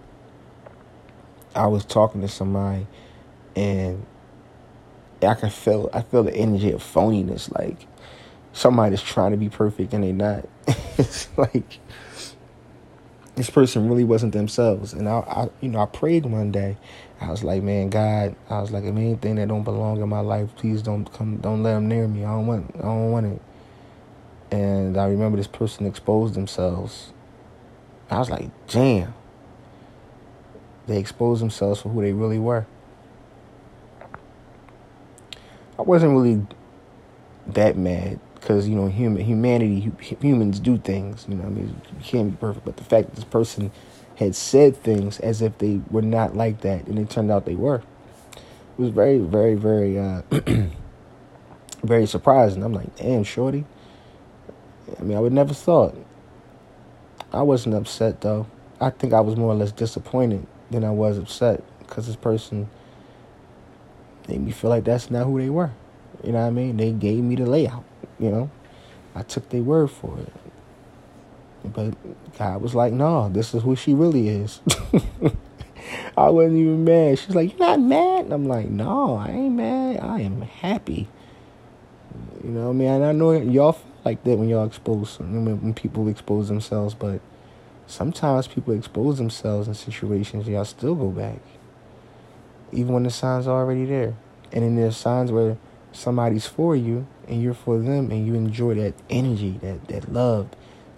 I 1.56 1.68
was 1.68 1.84
talking 1.84 2.22
to 2.22 2.28
somebody 2.28 2.88
and 3.56 4.06
I 5.22 5.34
can 5.34 5.50
feel 5.50 5.90
I 5.94 6.02
feel 6.02 6.24
the 6.24 6.36
energy 6.36 6.72
of 6.72 6.82
phoniness. 6.82 7.54
Like 7.58 7.88
somebody's 8.54 9.02
trying 9.02 9.32
to 9.32 9.38
be 9.38 9.50
perfect 9.50 9.94
and 9.94 10.04
they're 10.04 10.14
not. 10.14 10.48
it's 10.98 11.28
like 11.38 11.80
this 13.42 13.50
person 13.50 13.90
really 13.90 14.04
wasn't 14.04 14.34
themselves. 14.34 14.94
And 14.94 15.10
I, 15.10 15.18
I, 15.22 15.50
you 15.62 15.70
know, 15.70 15.80
I 15.80 15.88
prayed 15.88 16.28
one 16.28 16.52
day. 16.52 16.78
I 17.20 17.32
was 17.32 17.44
like, 17.44 17.64
man, 17.64 17.90
God, 17.90 18.36
I 18.52 18.62
was 18.62 18.70
like, 18.70 18.84
if 18.84 18.96
anything 18.96 19.38
that 19.38 19.48
don't 19.48 19.64
belong 19.64 20.00
in 20.00 20.08
my 20.10 20.20
life, 20.20 20.56
please 20.56 20.84
don't 20.84 21.12
come, 21.12 21.38
don't 21.38 21.64
let 21.64 21.74
them 21.74 21.88
near 21.88 22.08
me. 22.08 22.24
I 22.24 22.28
don't 22.28 22.46
want, 22.46 22.76
I 22.76 22.82
don't 22.84 23.12
want 23.12 23.26
it. 23.26 23.42
And 24.52 24.96
I 24.96 25.08
remember 25.08 25.38
this 25.38 25.48
person 25.48 25.88
exposed 25.88 26.36
themselves. 26.36 27.14
I 28.12 28.20
was 28.20 28.30
like, 28.30 28.52
damn. 28.68 29.16
They 30.86 31.00
exposed 31.00 31.42
themselves 31.42 31.82
for 31.82 31.90
who 31.90 32.04
they 32.04 32.14
really 32.14 32.38
were. 32.38 32.68
I 35.80 35.82
wasn't 35.82 36.12
really 36.12 36.46
that 37.48 37.76
mad 37.76 38.20
because 38.42 38.68
you 38.68 38.76
know 38.76 38.88
human 38.88 39.24
humanity 39.24 39.92
humans 40.20 40.60
do 40.60 40.78
things. 40.78 41.26
You 41.30 41.36
know, 41.36 41.46
I 41.46 41.50
mean, 41.50 41.80
you 41.98 42.04
can't 42.04 42.32
be 42.32 42.38
perfect, 42.38 42.66
but 42.66 42.76
the 42.76 42.84
fact 42.84 43.10
that 43.10 43.16
this 43.16 43.24
person 43.24 43.72
had 44.18 44.36
said 44.36 44.76
things 44.76 45.20
as 45.20 45.42
if 45.42 45.58
they 45.60 45.80
were 45.90 46.02
not 46.02 46.36
like 46.36 46.62
that, 46.62 46.88
and 46.88 47.00
it 47.00 47.10
turned 47.10 47.32
out 47.32 47.46
they 47.46 47.56
were. 47.56 47.82
It 48.36 48.82
was 48.82 48.90
very, 48.90 49.20
very, 49.20 49.56
very, 49.56 50.00
uh, 50.00 50.22
very 51.84 52.08
surprising. 52.08 52.64
I'm 52.64 52.74
like, 52.74 52.96
damn, 52.96 53.24
shorty. 53.24 53.66
I 55.00 55.04
mean, 55.04 55.18
I 55.18 55.22
would 55.22 55.34
never 55.34 55.54
thought. 55.54 55.96
I 57.32 57.44
wasn't 57.44 57.76
upset 57.76 58.22
though. 58.22 58.48
I 58.80 58.90
think 58.90 59.14
I 59.14 59.22
was 59.22 59.38
more 59.38 59.52
or 59.52 59.56
less 59.56 59.72
disappointed 59.72 60.46
than 60.70 60.84
I 60.84 60.92
was 60.92 61.18
upset 61.18 61.64
because 61.80 62.08
this 62.08 62.16
person 62.16 62.70
made 64.28 64.42
me 64.42 64.52
feel 64.52 64.70
like 64.70 64.84
that's 64.84 65.10
not 65.10 65.26
who 65.26 65.40
they 65.40 65.50
were. 65.50 65.72
You 66.24 66.34
know 66.34 66.42
what 66.42 66.48
I 66.48 66.52
mean? 66.52 66.78
They 66.78 66.92
gave 66.92 67.24
me 67.24 67.36
the 67.36 67.46
layout, 67.46 67.84
you 68.22 68.30
know. 68.30 68.50
I 69.14 69.24
took 69.24 69.50
their 69.50 69.62
word 69.62 69.92
for 69.92 70.18
it. 70.20 70.34
But 71.66 71.94
God 72.38 72.62
was 72.62 72.74
like, 72.74 72.94
no, 72.94 73.30
this 73.30 73.54
is 73.54 73.64
who 73.64 73.76
she 73.76 73.94
really 73.94 74.30
is. 74.30 74.62
I 76.18 76.30
wasn't 76.30 76.58
even 76.58 76.84
mad. 76.86 77.20
She's 77.20 77.36
like, 77.36 77.52
You're 77.52 77.68
not 77.68 77.80
mad? 77.80 78.26
And 78.26 78.34
I'm 78.34 78.46
like, 78.46 78.70
No, 78.70 79.16
I 79.16 79.30
ain't 79.30 79.56
mad. 79.56 80.00
I 80.02 80.22
am 80.22 80.42
happy. 80.42 81.10
You 82.44 82.52
know 82.52 82.66
what 82.66 82.70
I 82.70 82.74
mean? 82.74 82.88
And 82.88 83.04
I 83.04 83.12
know 83.12 83.32
y'all 83.34 83.74
feel 83.74 83.92
like 84.06 84.24
that 84.24 84.38
when 84.38 84.48
y'all 84.50 84.66
expose, 84.66 85.20
when 85.20 85.74
people 85.74 86.08
expose 86.08 86.48
themselves, 86.48 86.94
but 86.94 87.20
sometimes 87.86 88.48
people 88.48 88.74
expose 88.74 89.18
themselves 89.18 89.68
in 89.68 89.74
situations, 89.74 90.48
y'all 90.48 90.66
still 90.66 90.96
go 90.96 91.10
back 91.10 91.40
even 92.72 92.94
when 92.94 93.04
the 93.04 93.10
signs 93.10 93.48
are 93.48 93.58
already 93.58 93.86
there. 93.86 94.16
And 94.52 94.64
then 94.64 94.76
there's 94.76 94.98
signs 94.98 95.32
where 95.32 95.58
somebody's 95.92 96.46
for 96.46 96.76
you 96.76 97.06
and 97.32 97.42
you're 97.42 97.54
for 97.54 97.80
them 97.80 98.12
and 98.12 98.28
you 98.28 98.36
enjoy 98.36 98.76
that 98.76 98.94
energy, 99.10 99.58
that, 99.62 99.88
that 99.88 100.12
love, 100.12 100.50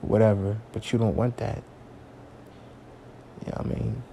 whatever, 0.02 0.58
but 0.74 0.92
you 0.92 0.98
don't 0.98 1.16
want 1.16 1.38
that. 1.38 1.62
You 3.46 3.52
know 3.52 3.58
what 3.58 3.66
I 3.66 3.70
mean? 3.70 4.04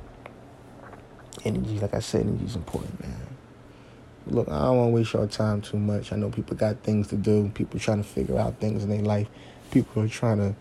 Energy, 1.47 1.81
like 1.81 1.95
I 1.95 2.01
said, 2.01 2.27
energy 2.27 2.45
is 2.45 2.57
important, 2.57 3.01
man. 3.01 3.17
Look, 4.27 4.49
I 4.49 4.61
don't 4.65 4.77
want 4.77 4.89
to 4.91 4.95
waste 4.95 5.15
your 5.15 5.27
time 5.29 5.63
too 5.63 5.79
much. 5.79 6.13
I 6.13 6.17
know 6.17 6.29
people 6.29 6.57
got 6.57 6.83
things 6.83 7.09
to 7.09 7.17
do. 7.17 7.51
People 7.55 7.81
trying 7.81 8.03
to 8.03 8.09
figure 8.09 8.39
out 8.39 8.61
things 8.61 8.85
in 8.85 8.91
their 8.91 9.01
life. 9.01 9.29
People 9.71 10.03
are 10.03 10.09
trying 10.09 10.39
to 10.39 10.55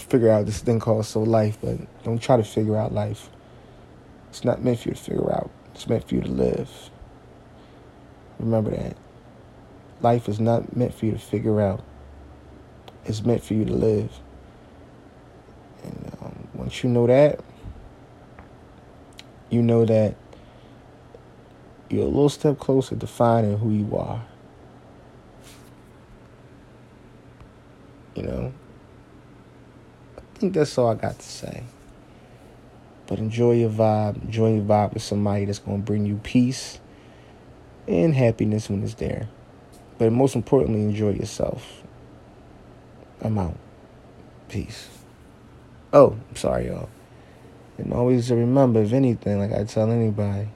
figure 0.00 0.30
out 0.30 0.46
this 0.46 0.60
thing 0.60 0.80
called 0.80 1.04
soul 1.04 1.26
life, 1.26 1.58
but 1.60 1.76
don't 2.04 2.22
try 2.22 2.38
to 2.38 2.44
figure 2.44 2.76
out 2.76 2.94
life. 2.94 3.28
It's 4.30 4.44
not 4.44 4.64
meant 4.64 4.80
for 4.80 4.88
you 4.88 4.94
to 4.94 5.00
figure 5.00 5.30
out. 5.30 5.50
It's 5.74 5.86
meant 5.86 6.08
for 6.08 6.14
you 6.14 6.22
to 6.22 6.30
live. 6.30 6.70
Remember 8.38 8.70
that. 8.70 8.96
Life 10.02 10.28
is 10.28 10.38
not 10.38 10.76
meant 10.76 10.94
for 10.94 11.06
you 11.06 11.12
to 11.12 11.18
figure 11.18 11.60
out. 11.60 11.82
It's 13.04 13.24
meant 13.24 13.42
for 13.42 13.54
you 13.54 13.64
to 13.64 13.72
live. 13.72 14.12
And 15.82 16.12
um, 16.20 16.48
once 16.54 16.82
you 16.82 16.90
know 16.90 17.06
that, 17.06 17.40
you 19.50 19.62
know 19.62 19.84
that 19.84 20.16
you're 21.88 22.02
a 22.02 22.06
little 22.06 22.28
step 22.28 22.58
closer 22.58 22.96
to 22.96 23.06
finding 23.06 23.58
who 23.58 23.70
you 23.70 23.96
are. 23.96 24.24
You 28.14 28.22
know? 28.24 28.52
I 30.18 30.38
think 30.38 30.54
that's 30.54 30.76
all 30.76 30.88
I 30.88 30.94
got 30.94 31.18
to 31.18 31.26
say. 31.26 31.62
But 33.06 33.18
enjoy 33.18 33.52
your 33.52 33.70
vibe. 33.70 34.22
Enjoy 34.24 34.54
your 34.54 34.64
vibe 34.64 34.94
with 34.94 35.02
somebody 35.02 35.44
that's 35.44 35.60
going 35.60 35.78
to 35.78 35.84
bring 35.84 36.06
you 36.06 36.16
peace 36.22 36.80
and 37.86 38.14
happiness 38.14 38.68
when 38.68 38.82
it's 38.82 38.94
there. 38.94 39.28
But 39.98 40.12
most 40.12 40.34
importantly, 40.34 40.82
enjoy 40.82 41.10
yourself. 41.10 41.82
I'm 43.20 43.38
out. 43.38 43.56
Peace. 44.48 44.88
Oh, 45.92 46.16
I'm 46.28 46.36
sorry, 46.36 46.66
y'all. 46.66 46.88
And 47.78 47.92
always 47.92 48.30
remember, 48.30 48.82
if 48.82 48.92
anything, 48.92 49.38
like 49.38 49.52
I 49.52 49.64
tell 49.64 49.90
anybody, 49.90 50.48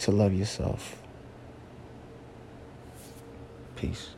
to 0.00 0.10
love 0.10 0.34
yourself. 0.34 0.96
Peace. 3.76 4.10